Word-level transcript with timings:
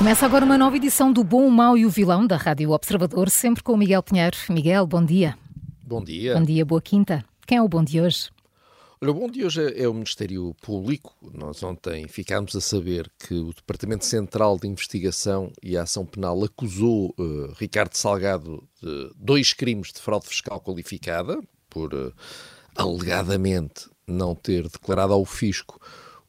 Começa 0.00 0.24
agora 0.24 0.46
uma 0.46 0.56
nova 0.56 0.78
edição 0.78 1.12
do 1.12 1.22
Bom, 1.22 1.46
o 1.46 1.50
Mau 1.50 1.76
e 1.76 1.84
o 1.84 1.90
Vilão 1.90 2.26
da 2.26 2.38
Rádio 2.38 2.70
Observador, 2.70 3.28
sempre 3.28 3.62
com 3.62 3.74
o 3.74 3.76
Miguel 3.76 4.02
Pinheiro. 4.02 4.34
Miguel, 4.48 4.86
bom 4.86 5.04
dia. 5.04 5.36
Bom 5.84 6.02
dia. 6.02 6.32
Bom 6.38 6.42
dia, 6.42 6.64
boa 6.64 6.80
quinta. 6.80 7.22
Quem 7.46 7.58
é 7.58 7.62
o 7.62 7.68
bom 7.68 7.84
de 7.84 8.00
hoje? 8.00 8.30
Olha, 8.98 9.10
o 9.10 9.14
bom 9.14 9.28
de 9.28 9.44
hoje 9.44 9.62
é, 9.62 9.82
é 9.82 9.86
o 9.86 9.92
Ministério 9.92 10.56
Público. 10.62 11.14
Nós 11.34 11.62
ontem 11.62 12.08
ficámos 12.08 12.56
a 12.56 12.62
saber 12.62 13.12
que 13.18 13.34
o 13.34 13.52
Departamento 13.52 14.06
Central 14.06 14.58
de 14.58 14.68
Investigação 14.68 15.52
e 15.62 15.76
Ação 15.76 16.06
Penal 16.06 16.42
acusou 16.42 17.14
uh, 17.18 17.52
Ricardo 17.58 17.92
Salgado 17.92 18.66
de 18.82 19.10
dois 19.14 19.52
crimes 19.52 19.92
de 19.92 20.00
fraude 20.00 20.28
fiscal 20.28 20.62
qualificada, 20.62 21.38
por 21.68 21.92
uh, 21.92 22.10
alegadamente 22.74 23.86
não 24.06 24.34
ter 24.34 24.62
declarado 24.62 25.12
ao 25.12 25.26
fisco 25.26 25.78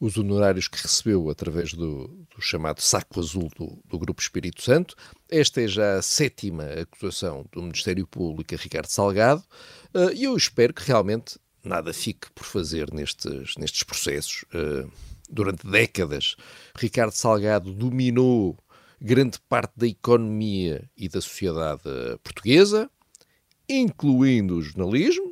os 0.02 0.18
honorários 0.18 0.68
que 0.68 0.82
recebeu 0.82 1.30
através 1.30 1.74
do, 1.74 2.08
do 2.08 2.42
chamado 2.42 2.82
saco 2.82 3.20
azul 3.20 3.52
do, 3.56 3.80
do, 3.86 4.00
Grupo 4.00 4.20
Espírito 4.20 4.60
Santo. 4.64 4.96
Esta 5.30 5.62
é 5.62 5.68
já 5.68 6.00
a 6.00 6.02
sétima 6.02 6.64
acusação 6.64 7.46
do 7.52 7.62
Ministério 7.62 8.08
Público 8.08 8.56
a 8.56 8.58
Ricardo 8.58 8.88
Salgado 8.88 9.44
uh, 9.94 10.12
e 10.12 10.24
eu 10.24 10.36
espero 10.36 10.74
que 10.74 10.82
realmente 10.82 11.38
nada 11.64 11.94
fique 11.94 12.32
por 12.34 12.44
fazer 12.44 12.92
nestes, 12.92 13.56
nestes 13.58 13.84
processos. 13.84 14.44
Uh, 14.52 14.92
durante 15.30 15.68
décadas, 15.68 16.36
Ricardo 16.76 17.12
Salgado 17.12 17.72
dominou 17.72 18.58
grande 19.00 19.40
parte 19.48 19.74
da 19.78 19.86
economia 19.86 20.90
e 20.98 21.08
da 21.08 21.22
sociedade 21.22 21.84
portuguesa, 22.24 22.90
incluindo 23.70 24.56
o 24.56 24.62
jornalismo, 24.64 25.31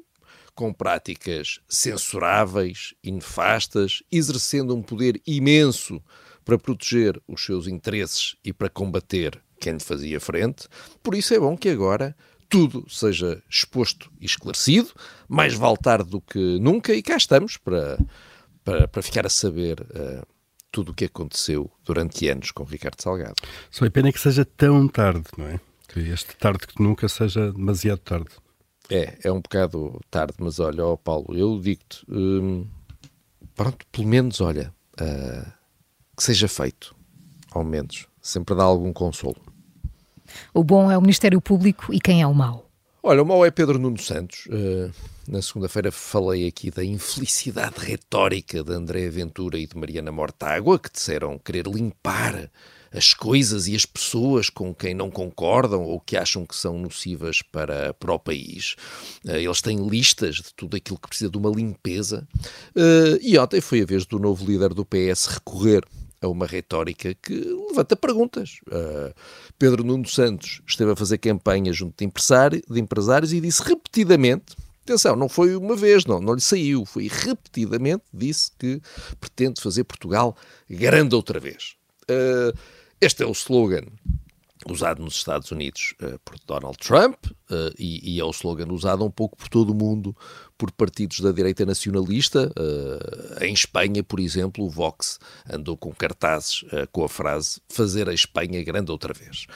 com 0.59 0.73
práticas 0.73 1.61
censuráveis 1.69 2.93
e 3.01 3.13
nefastas, 3.13 4.03
exercendo 4.11 4.75
um 4.75 4.81
poder 4.81 5.21
imenso 5.25 6.03
para 6.43 6.59
proteger 6.59 7.17
os 7.25 7.45
seus 7.45 7.65
interesses 7.65 8.35
e 8.43 8.51
para 8.51 8.69
combater 8.69 9.41
quem 9.57 9.71
lhe 9.71 9.79
fazia 9.79 10.19
frente. 10.19 10.67
Por 11.01 11.15
isso 11.15 11.33
é 11.33 11.39
bom 11.39 11.55
que 11.55 11.69
agora 11.69 12.13
tudo 12.49 12.85
seja 12.89 13.41
exposto 13.49 14.11
e 14.19 14.25
esclarecido, 14.25 14.89
mais 15.29 15.53
vale 15.53 15.77
tarde 15.77 16.09
do 16.09 16.19
que 16.19 16.59
nunca, 16.59 16.93
e 16.93 17.01
cá 17.01 17.15
estamos 17.15 17.55
para, 17.55 17.97
para, 18.61 18.85
para 18.85 19.01
ficar 19.01 19.25
a 19.25 19.29
saber 19.29 19.79
uh, 19.79 20.27
tudo 20.69 20.91
o 20.91 20.93
que 20.93 21.05
aconteceu 21.05 21.71
durante 21.85 22.27
anos 22.27 22.51
com 22.51 22.65
Ricardo 22.65 23.01
Salgado. 23.01 23.35
Só 23.71 23.85
é 23.85 23.89
pena 23.89 24.11
que 24.11 24.19
seja 24.19 24.43
tão 24.43 24.89
tarde, 24.89 25.23
não 25.37 25.47
é? 25.47 25.57
Que 25.87 26.01
este 26.01 26.35
tarde 26.35 26.67
que 26.67 26.83
nunca 26.83 27.07
seja 27.07 27.49
demasiado 27.49 27.99
tarde. 27.99 28.31
É, 28.89 29.17
é 29.23 29.31
um 29.31 29.39
bocado 29.39 30.01
tarde, 30.09 30.33
mas 30.39 30.59
olha, 30.59 30.83
ó 30.83 30.95
Paulo, 30.95 31.37
eu 31.37 31.59
digo-te, 31.59 32.03
hum, 32.09 32.65
pronto, 33.55 33.85
pelo 33.91 34.07
menos, 34.07 34.41
olha, 34.41 34.73
uh, 34.99 35.51
que 36.17 36.23
seja 36.23 36.47
feito, 36.47 36.95
ao 37.51 37.63
menos, 37.63 38.07
sempre 38.21 38.55
dá 38.55 38.63
algum 38.63 38.91
consolo. 38.91 39.37
O 40.53 40.63
bom 40.63 40.91
é 40.91 40.97
o 40.97 41.01
Ministério 41.01 41.39
Público 41.39 41.93
e 41.93 41.99
quem 41.99 42.21
é 42.21 42.27
o 42.27 42.33
mau? 42.33 42.67
Olha, 43.01 43.21
o 43.21 43.25
mau 43.25 43.45
é 43.45 43.51
Pedro 43.51 43.79
Nuno 43.79 43.97
Santos. 43.97 44.47
Uh, 44.47 44.91
na 45.27 45.41
segunda-feira 45.41 45.91
falei 45.91 46.47
aqui 46.47 46.71
da 46.71 46.83
infelicidade 46.83 47.79
retórica 47.79 48.63
de 48.63 48.73
André 48.73 49.07
Ventura 49.09 49.57
e 49.59 49.67
de 49.67 49.77
Mariana 49.77 50.11
Mortágua, 50.11 50.79
que 50.79 50.91
disseram 50.91 51.37
querer 51.37 51.67
limpar 51.67 52.49
as 52.91 53.13
coisas 53.13 53.67
e 53.67 53.75
as 53.75 53.85
pessoas 53.85 54.49
com 54.49 54.73
quem 54.73 54.93
não 54.93 55.09
concordam 55.09 55.83
ou 55.83 55.99
que 55.99 56.17
acham 56.17 56.45
que 56.45 56.55
são 56.55 56.77
nocivas 56.77 57.41
para, 57.41 57.93
para 57.93 58.13
o 58.13 58.19
país. 58.19 58.75
Eh, 59.27 59.43
eles 59.43 59.61
têm 59.61 59.87
listas 59.87 60.35
de 60.35 60.53
tudo 60.55 60.77
aquilo 60.77 60.99
que 60.99 61.07
precisa 61.07 61.29
de 61.29 61.37
uma 61.37 61.49
limpeza. 61.49 62.27
Eh, 62.75 63.19
e 63.21 63.37
ontem 63.37 63.61
foi 63.61 63.81
a 63.81 63.85
vez 63.85 64.05
do 64.05 64.19
novo 64.19 64.45
líder 64.45 64.73
do 64.73 64.85
PS 64.85 65.25
recorrer 65.27 65.83
a 66.21 66.27
uma 66.27 66.45
retórica 66.45 67.13
que 67.13 67.33
levanta 67.69 67.95
perguntas. 67.95 68.59
Uh, 68.67 69.13
Pedro 69.57 69.85
Nuno 69.85 70.05
Santos 70.05 70.61
esteve 70.67 70.91
a 70.91 70.95
fazer 70.95 71.17
campanha 71.17 71.71
junto 71.71 71.97
de, 71.97 72.03
empresário, 72.03 72.61
de 72.69 72.77
empresários 72.77 73.31
e 73.31 73.39
disse 73.39 73.63
repetidamente 73.63 74.57
Atenção, 74.89 75.15
não 75.15 75.29
foi 75.29 75.55
uma 75.55 75.75
vez, 75.75 76.03
não, 76.05 76.19
não 76.19 76.33
lhe 76.33 76.41
saiu, 76.41 76.83
foi 76.83 77.07
repetidamente, 77.07 78.03
disse 78.11 78.51
que 78.57 78.81
pretende 79.19 79.61
fazer 79.61 79.83
Portugal 79.83 80.35
grande 80.67 81.13
outra 81.13 81.39
vez. 81.39 81.75
Uh, 82.09 82.57
este 83.01 83.23
é 83.23 83.25
o 83.25 83.31
slogan 83.31 83.85
usado 84.69 85.01
nos 85.01 85.15
Estados 85.15 85.51
Unidos 85.51 85.93
uh, 86.01 86.19
por 86.19 86.35
Donald 86.45 86.77
Trump 86.77 87.15
uh, 87.25 87.73
e, 87.77 88.15
e, 88.15 88.19
é 88.19 88.23
o 88.23 88.29
slogan 88.29 88.71
usado 88.71 89.05
um 89.05 89.09
pouco 89.09 89.37
por 89.37 89.47
todo 89.47 89.69
o 89.69 89.75
mundo 89.75 90.15
por 90.57 90.69
partidos 90.71 91.21
da 91.21 91.31
direita 91.31 91.65
nacionalista. 91.65 92.51
Uh, 92.59 93.43
em 93.43 93.53
Espanha, 93.53 94.03
por 94.03 94.19
exemplo, 94.19 94.65
o 94.65 94.69
Vox 94.69 95.17
andou 95.49 95.77
com 95.77 95.93
cartazes 95.93 96.65
com 96.91 97.05
a 97.05 97.09
frase 97.09 97.61
fazer 97.69 98.09
a 98.09 98.13
Espanha 98.13 98.61
grande 98.63 98.91
outra 98.91 99.13
vez. 99.13 99.47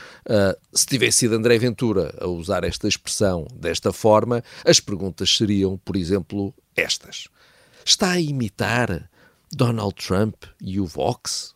se 0.74 0.86
tivesse 0.86 1.20
sido 1.20 1.36
André 1.36 1.58
Ventura 1.58 2.16
a 2.22 2.28
usar 2.28 2.64
esta 2.64 2.88
expressão 2.88 3.46
desta 3.54 3.92
forma, 3.92 4.42
as 4.66 4.80
perguntas 4.80 5.36
seriam, 5.36 5.78
por 5.78 5.98
exemplo, 5.98 6.54
estas. 6.76 7.28
Está 7.86 8.12
a 8.12 8.22
imitar 8.22 9.10
Donald 9.52 9.96
Trump 9.96 10.46
e 10.62 10.80
o 10.80 10.86
Vox? 10.86 11.54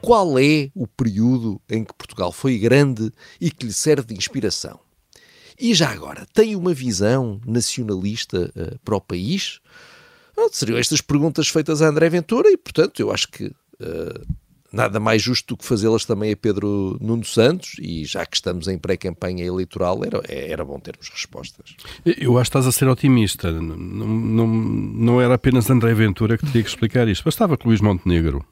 Qual 0.00 0.38
é 0.38 0.70
o 0.74 0.86
período 0.86 1.60
em 1.68 1.84
que 1.84 1.94
Portugal 1.94 2.32
foi 2.32 2.58
grande 2.58 3.12
e 3.40 3.50
que 3.50 3.66
lhe 3.66 3.72
serve 3.72 4.08
de 4.08 4.14
inspiração? 4.14 4.78
E 5.58 5.74
já 5.74 5.90
agora, 5.90 6.26
tem 6.32 6.56
uma 6.56 6.72
visão 6.72 7.38
nacionalista 7.46 8.50
uh, 8.56 8.78
para 8.82 8.96
o 8.96 9.00
país? 9.00 9.60
Ah, 10.36 10.48
seriam 10.50 10.78
estas 10.78 11.02
perguntas 11.02 11.48
feitas 11.48 11.82
a 11.82 11.88
André 11.88 12.08
Ventura 12.08 12.48
e, 12.48 12.56
portanto, 12.56 13.00
eu 13.00 13.12
acho 13.12 13.28
que 13.28 13.44
uh, 13.46 14.26
nada 14.72 14.98
mais 14.98 15.20
justo 15.20 15.48
do 15.48 15.58
que 15.58 15.66
fazê-las 15.66 16.06
também 16.06 16.32
a 16.32 16.36
Pedro 16.36 16.96
Nuno 16.98 17.24
Santos 17.24 17.76
e 17.78 18.06
já 18.06 18.24
que 18.24 18.36
estamos 18.36 18.68
em 18.68 18.78
pré-campanha 18.78 19.44
eleitoral, 19.44 20.00
era, 20.02 20.22
era 20.26 20.64
bom 20.64 20.78
termos 20.78 21.10
respostas. 21.10 21.76
Eu 22.04 22.38
acho 22.38 22.50
que 22.50 22.56
estás 22.56 22.66
a 22.66 22.72
ser 22.72 22.88
otimista. 22.88 23.52
Não, 23.52 23.76
não, 23.76 24.46
não 24.46 25.20
era 25.20 25.34
apenas 25.34 25.68
André 25.68 25.92
Ventura 25.92 26.38
que 26.38 26.46
teria 26.46 26.62
que 26.62 26.70
explicar 26.70 27.06
isto. 27.06 27.24
Bastava 27.24 27.58
que 27.58 27.66
Luís 27.66 27.82
Montenegro 27.82 28.44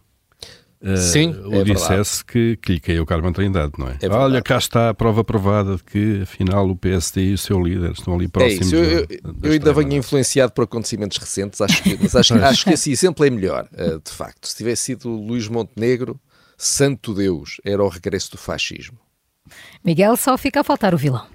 uh, 0.82 0.96
Sim, 0.96 1.30
o 1.44 1.54
é 1.56 1.64
dissesse 1.64 2.24
que, 2.24 2.56
que 2.56 2.72
lhe 2.72 2.80
caiu 2.80 3.06
Carmen 3.06 3.32
Trindade, 3.32 3.72
não 3.78 3.88
é? 3.88 3.98
é 4.00 4.08
Olha, 4.08 4.42
cá 4.42 4.58
está 4.58 4.90
a 4.90 4.94
prova 4.94 5.22
provada 5.24 5.76
de 5.76 5.84
que 5.84 6.22
afinal 6.22 6.68
o 6.68 6.76
PSD 6.76 7.30
e 7.30 7.34
o 7.34 7.38
seu 7.38 7.60
líder 7.60 7.92
estão 7.92 8.14
ali 8.14 8.28
próximos. 8.28 8.72
É 8.72 8.76
isso, 8.76 8.76
eu, 8.76 9.06
eu, 9.10 9.34
eu 9.42 9.52
ainda 9.52 9.72
venho 9.72 9.94
influenciado 9.94 10.52
por 10.52 10.64
acontecimentos 10.64 11.18
recentes, 11.18 11.60
acho 11.60 11.82
que, 11.82 11.98
mas 12.00 12.14
acho, 12.14 12.34
acho 12.34 12.64
que 12.64 12.74
esse 12.74 12.90
exemplo 12.90 13.24
é 13.24 13.30
melhor, 13.30 13.68
uh, 13.72 14.00
de 14.00 14.10
facto. 14.10 14.46
Se 14.46 14.56
tivesse 14.56 14.82
sido 14.84 15.08
Luís 15.08 15.48
Montenegro, 15.48 16.18
santo 16.56 17.14
Deus, 17.14 17.60
era 17.64 17.82
o 17.82 17.88
regresso 17.88 18.32
do 18.32 18.38
fascismo. 18.38 18.98
Miguel, 19.84 20.16
só 20.16 20.36
fica 20.36 20.60
a 20.60 20.64
faltar 20.64 20.94
o 20.94 20.98
vilão. 20.98 21.26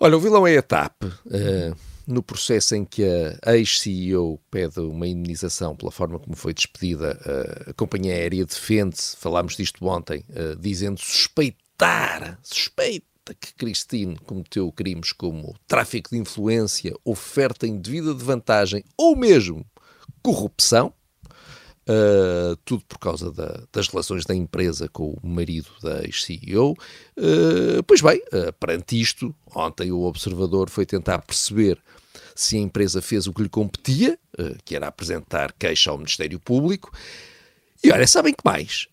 Olha, 0.00 0.16
o 0.16 0.20
vilão 0.20 0.46
é 0.46 0.56
a 0.56 0.62
TAP. 0.62 0.94
Uh, 1.02 1.76
no 2.08 2.22
processo 2.22 2.74
em 2.74 2.86
que 2.86 3.04
a 3.44 3.54
ex-CEO 3.54 4.40
pede 4.50 4.80
uma 4.80 5.06
indenização 5.06 5.76
pela 5.76 5.92
forma 5.92 6.18
como 6.18 6.34
foi 6.34 6.54
despedida, 6.54 7.20
a 7.66 7.74
companhia 7.74 8.14
aérea 8.14 8.46
defende-se, 8.46 9.14
falámos 9.16 9.56
disto 9.56 9.84
ontem, 9.86 10.24
dizendo 10.58 10.98
suspeitar, 10.98 12.38
suspeita 12.42 13.04
que 13.38 13.52
Cristine 13.52 14.16
cometeu 14.24 14.72
crimes 14.72 15.12
como 15.12 15.54
tráfico 15.66 16.08
de 16.10 16.16
influência, 16.16 16.94
oferta 17.04 17.66
indevida 17.66 18.14
de 18.14 18.24
vantagem 18.24 18.82
ou 18.96 19.14
mesmo 19.14 19.66
corrupção, 20.22 20.94
Uh, 21.88 22.54
tudo 22.66 22.84
por 22.86 22.98
causa 22.98 23.32
da, 23.32 23.62
das 23.72 23.88
relações 23.88 24.26
da 24.26 24.34
empresa 24.34 24.90
com 24.90 25.16
o 25.22 25.26
marido 25.26 25.70
da 25.82 26.04
ex-CEO. 26.04 26.72
Uh, 27.16 27.82
pois 27.86 28.02
bem, 28.02 28.22
uh, 28.26 28.52
perante 28.60 29.00
isto, 29.00 29.34
ontem 29.54 29.90
o 29.90 30.02
observador 30.02 30.68
foi 30.68 30.84
tentar 30.84 31.18
perceber 31.20 31.80
se 32.34 32.58
a 32.58 32.60
empresa 32.60 33.00
fez 33.00 33.26
o 33.26 33.32
que 33.32 33.42
lhe 33.42 33.48
competia, 33.48 34.18
que 34.64 34.76
era 34.76 34.86
apresentar 34.86 35.52
queixa 35.54 35.90
ao 35.90 35.96
Ministério 35.98 36.38
Público. 36.38 36.92
E 37.82 37.90
olha, 37.90 38.06
sabem 38.06 38.32
que 38.32 38.44
mais? 38.44 38.86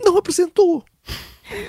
Não 0.00 0.16
apresentou. 0.16 0.84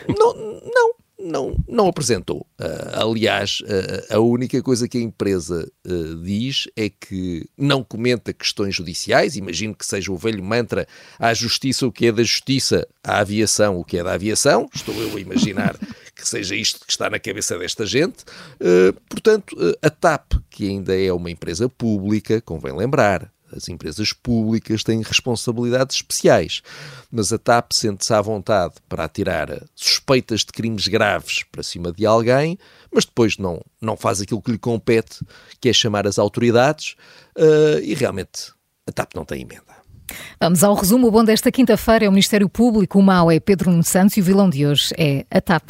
não, 0.08 0.62
não, 0.72 0.94
não, 1.19 1.56
não 1.68 1.88
apresentou. 1.88 2.48
Uh, 2.60 3.10
aliás, 3.10 3.60
uh, 3.62 4.16
a 4.16 4.19
única 4.19 4.62
coisa 4.63 4.88
que 4.88 4.98
a 4.98 5.01
empresa 5.01 5.69
uh, 5.86 6.16
diz 6.24 6.68
é 6.75 6.89
que 6.89 7.45
não 7.57 7.83
comenta 7.83 8.31
questões 8.31 8.75
judiciais. 8.75 9.36
Imagino 9.36 9.75
que 9.75 9.86
seja 9.86 10.12
o 10.12 10.18
velho 10.18 10.44
mantra: 10.44 10.88
à 11.19 11.33
justiça 11.33 11.86
o 11.86 11.92
que 11.92 12.07
é 12.07 12.12
da 12.12 12.24
justiça, 12.24 12.88
à 13.04 13.19
aviação 13.19 13.77
o 13.77 13.83
que 13.83 13.98
é 13.98 14.04
da 14.04 14.13
aviação. 14.13 14.69
Estou 14.74 14.95
eu 14.95 15.18
a 15.18 15.19
imaginar 15.19 15.77
que 16.16 16.27
seja 16.27 16.56
isto 16.56 16.86
que 16.86 16.92
está 16.92 17.10
na 17.10 17.19
cabeça 17.19 17.57
desta 17.57 17.86
gente. 17.86 18.25
portanto, 19.10 19.56
a 19.81 19.89
TAP, 19.89 20.33
que 20.50 20.68
ainda 20.68 21.00
é 21.00 21.12
uma 21.13 21.31
empresa 21.31 21.69
pública, 21.69 22.42
convém 22.42 22.75
lembrar, 22.75 23.31
as 23.56 23.69
empresas 23.69 24.13
públicas 24.13 24.84
têm 24.84 25.01
responsabilidades 25.01 25.98
especiais, 25.98 26.62
mas 27.12 27.31
a 27.34 27.38
TAP 27.38 27.72
sente-se 27.74 28.13
à 28.13 28.22
vontade 28.22 28.75
para 28.88 29.06
atirar 29.06 29.63
suspeitas 29.75 30.42
de 30.42 30.48
crimes 30.48 30.88
graves 30.88 31.44
para 31.51 31.63
cima 31.63 31.92
de 31.92 32.06
alguém, 32.06 32.57
mas 32.92 33.06
depois 33.06 33.38
não, 33.38 33.62
não 33.81 33.96
faz 33.96 34.22
aquilo 34.22 34.42
que 34.42 34.51
lhe 34.51 34.57
compete, 34.57 35.19
que 35.60 35.69
é 35.69 35.74
chamar 35.74 36.07
as 36.07 36.19
autoridades, 36.19 36.96
uh, 37.38 37.80
e 37.84 37.94
realmente 37.94 38.54
a 38.88 38.92
TAP 38.92 39.16
não 39.16 39.25
tem 39.25 39.42
emenda. 39.42 39.80
Vamos 40.40 40.63
ao 40.63 40.74
resumo. 40.74 41.07
O 41.07 41.12
bom 41.12 41.24
desta 41.24 41.51
quinta-feira 41.51 42.06
é 42.06 42.10
o 42.10 42.12
Ministério 42.12 42.50
Público, 42.50 42.98
o 42.98 43.04
mau 43.04 43.30
é 43.30 43.40
Pedro 43.40 43.69
Nuno 43.69 43.84
Santos 43.84 44.18
e 44.18 44.22
o 44.22 44.24
vilão 44.24 44.50
de 44.50 44.66
hoje 44.66 44.94
é 44.98 45.25
a 45.30 45.40
TAP. 45.40 45.69